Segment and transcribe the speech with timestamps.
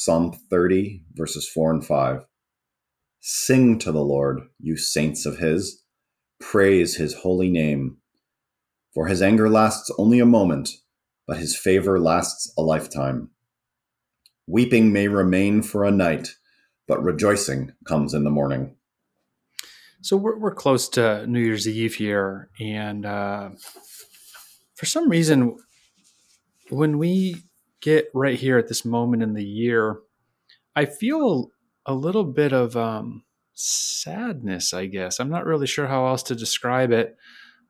[0.00, 2.24] Psalm 30, verses 4 and 5.
[3.20, 5.84] Sing to the Lord, you saints of his.
[6.40, 7.98] Praise his holy name.
[8.94, 10.70] For his anger lasts only a moment,
[11.26, 13.28] but his favor lasts a lifetime.
[14.46, 16.30] Weeping may remain for a night,
[16.88, 18.76] but rejoicing comes in the morning.
[20.00, 23.50] So we're, we're close to New Year's Eve here, and uh,
[24.76, 25.58] for some reason,
[26.70, 27.49] when we
[27.80, 30.00] get right here at this moment in the year,
[30.76, 31.50] I feel
[31.86, 35.18] a little bit of um, sadness, I guess.
[35.18, 37.16] I'm not really sure how else to describe it.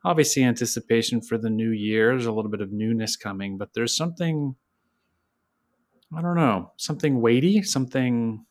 [0.04, 2.10] Obviously, anticipation for the new year.
[2.10, 4.54] There's a little bit of newness coming, but there's something,
[6.16, 8.46] I don't know, something weighty, something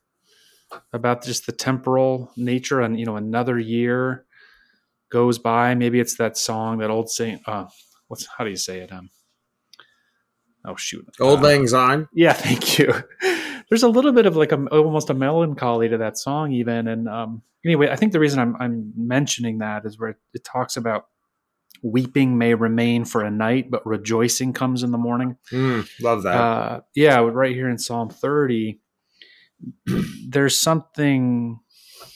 [0.94, 4.26] about just the temporal nature and, you know, another year
[5.12, 5.74] goes by.
[5.74, 7.66] Maybe it's that song, that old saying, uh,
[8.08, 8.92] what's, how do you say it?
[8.92, 9.10] Um,
[10.66, 11.08] oh shoot.
[11.20, 12.94] Old uh, lang syne yeah thank you.
[13.70, 17.08] There's a little bit of like a, almost a melancholy to that song even and
[17.08, 20.78] um, anyway i think the reason I'm, I'm mentioning that is where it, it, talks
[20.78, 21.06] about
[21.84, 25.38] weeping may remain for a night but rejoicing comes in the morning.
[25.52, 26.36] Mm, love that.
[26.36, 28.80] Uh, yeah right here in psalm 30
[30.28, 31.60] there's something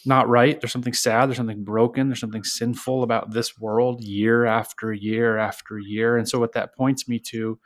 [0.06, 4.46] not right there's something sad there's something broken there's something sinful about this world year
[4.46, 7.60] after year after year and so what that points me to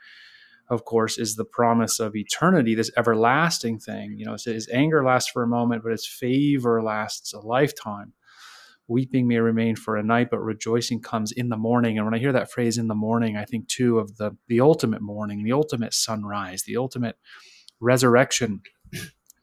[0.70, 4.16] of course, is the promise of eternity, this everlasting thing.
[4.18, 8.12] You know, his anger lasts for a moment, but his favor lasts a lifetime.
[8.86, 11.98] Weeping may remain for a night, but rejoicing comes in the morning.
[11.98, 14.60] And when I hear that phrase in the morning, I think too of the, the
[14.60, 17.16] ultimate morning, the ultimate sunrise, the ultimate
[17.80, 18.62] resurrection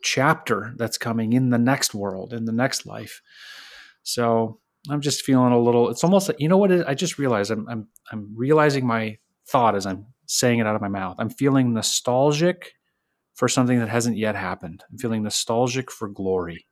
[0.01, 3.21] chapter that's coming in the next world, in the next life.
[4.01, 6.87] So I'm just feeling a little, it's almost like, you know what?
[6.87, 9.17] I just realized I'm, I'm, I'm realizing my
[9.47, 11.15] thought as I'm saying it out of my mouth.
[11.19, 12.73] I'm feeling nostalgic
[13.33, 14.83] for something that hasn't yet happened.
[14.89, 16.65] I'm feeling nostalgic for glory,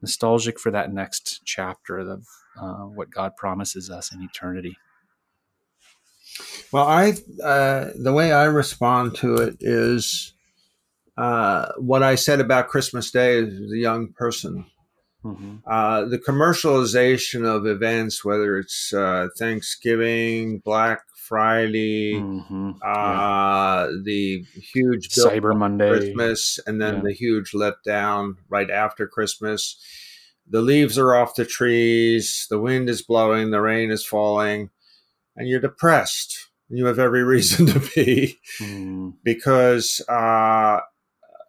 [0.00, 2.26] nostalgic for that next chapter of
[2.60, 4.76] uh, what God promises us in eternity.
[6.72, 10.34] Well, I uh, the way I respond to it is
[11.16, 14.66] uh, what I said about Christmas Day as a young person.
[15.28, 15.56] Mm-hmm.
[15.66, 22.70] Uh, the commercialization of events, whether it's uh, Thanksgiving, Black Friday, mm-hmm.
[22.82, 23.88] uh, yeah.
[24.02, 27.00] the huge Cyber Monday, Christmas, and then yeah.
[27.04, 29.76] the huge letdown right after Christmas.
[30.48, 34.70] The leaves are off the trees, the wind is blowing, the rain is falling,
[35.36, 36.48] and you're depressed.
[36.70, 39.12] You have every reason to be mm.
[39.22, 40.80] because uh,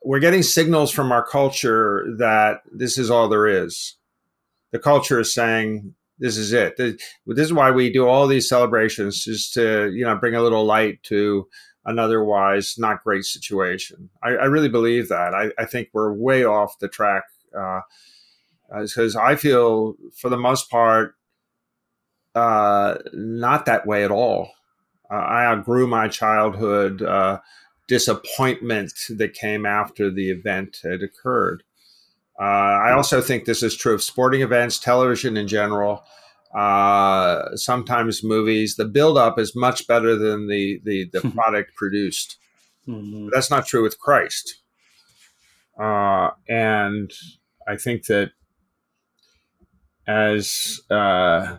[0.10, 3.96] we're getting signals from our culture that this is all there is.
[4.72, 6.78] The culture is saying this is it.
[6.78, 10.66] This is why we do all these celebrations, just to you know bring a little
[10.66, 11.48] light to
[11.86, 14.10] an otherwise not great situation.
[14.24, 15.36] I, I really believe that.
[15.36, 20.72] I, I, think we're way off the track because uh, I feel, for the most
[20.72, 21.14] part,
[22.34, 24.50] uh, not that way at all.
[25.12, 27.42] Uh, I outgrew my childhood uh,
[27.90, 31.64] disappointment that came after the event had occurred.
[32.40, 32.44] Uh,
[32.88, 36.04] I also think this is true of sporting events, television in general,
[36.56, 38.76] uh, sometimes movies.
[38.76, 42.38] The buildup is much better than the the, the product produced.
[42.88, 43.30] Mm-hmm.
[43.34, 44.62] That's not true with Christ.
[45.78, 47.12] Uh, and
[47.68, 48.32] I think that
[50.08, 51.58] as uh,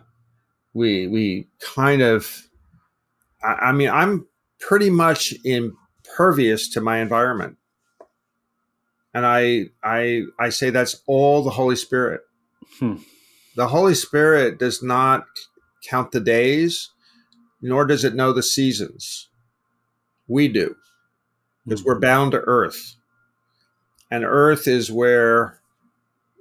[0.73, 2.47] we we kind of,
[3.43, 4.27] I, I mean, I'm
[4.59, 5.33] pretty much
[6.11, 7.57] impervious to my environment
[9.13, 12.21] and I I I say that's all the Holy Spirit.
[12.79, 12.97] Hmm.
[13.55, 15.25] The Holy Spirit does not
[15.87, 16.89] count the days,
[17.61, 19.29] nor does it know the seasons.
[20.27, 20.75] We do,
[21.65, 21.87] because hmm.
[21.87, 22.95] we're bound to Earth,
[24.09, 25.59] and Earth is where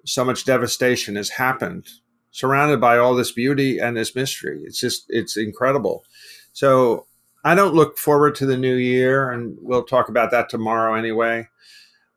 [0.05, 1.87] so much devastation has happened,
[2.31, 4.63] surrounded by all this beauty and this mystery.
[4.65, 6.05] It's just it's incredible.
[6.53, 7.07] So
[7.43, 11.49] I don't look forward to the new year, and we'll talk about that tomorrow anyway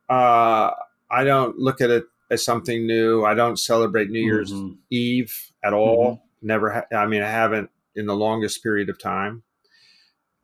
[0.08, 0.70] uh,
[1.10, 3.24] I don't look at it as something new.
[3.24, 4.74] I don't celebrate New Year's mm-hmm.
[4.90, 6.12] Eve at all.
[6.12, 6.46] Mm-hmm.
[6.46, 6.72] Never.
[6.72, 9.42] Ha- I mean, I haven't in the longest period of time,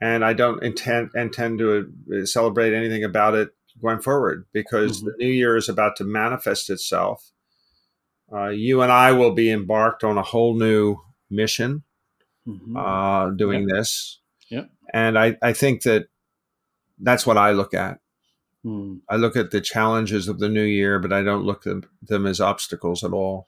[0.01, 3.51] and I don't intend intend to uh, celebrate anything about it
[3.83, 5.07] going forward because mm-hmm.
[5.07, 7.31] the New Year is about to manifest itself.
[8.33, 10.99] Uh, you and I will be embarked on a whole new
[11.29, 11.83] mission
[12.47, 12.77] mm-hmm.
[12.77, 13.79] uh, doing yep.
[13.79, 14.20] this.
[14.93, 16.09] And I, I think that
[16.99, 17.99] that's what I look at.
[18.63, 18.97] Hmm.
[19.09, 22.27] I look at the challenges of the new year, but I don't look at them
[22.27, 23.47] as obstacles at all.